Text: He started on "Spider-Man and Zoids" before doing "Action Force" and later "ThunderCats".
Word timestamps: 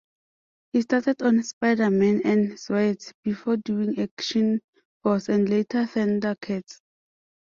He 0.73 0.81
started 0.81 1.21
on 1.21 1.43
"Spider-Man 1.43 2.23
and 2.25 2.53
Zoids" 2.53 3.13
before 3.23 3.57
doing 3.57 3.99
"Action 3.99 4.59
Force" 5.03 5.29
and 5.29 5.47
later 5.47 5.83
"ThunderCats". 5.83 6.79